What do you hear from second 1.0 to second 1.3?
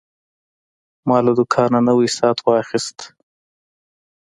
ما